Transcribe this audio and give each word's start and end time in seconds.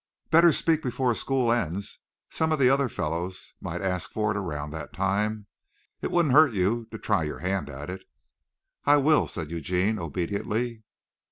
"Better 0.31 0.51
speak 0.51 0.81
before 0.81 1.13
school 1.13 1.51
ends. 1.51 1.99
Some 2.31 2.51
of 2.51 2.57
the 2.57 2.71
other 2.71 2.89
fellows 2.89 3.53
might 3.61 3.83
ask 3.83 4.11
for 4.11 4.31
it 4.31 4.35
around 4.35 4.71
that 4.71 4.93
time. 4.93 5.45
It 6.01 6.09
wouldn't 6.09 6.33
hurt 6.33 6.53
you 6.53 6.87
to 6.89 6.97
try 6.97 7.21
your 7.23 7.37
hand 7.37 7.69
at 7.69 7.91
it." 7.91 8.01
"I 8.83 8.97
will," 8.97 9.27
said 9.27 9.51
Eugene 9.51 9.99
obediently. 9.99 10.81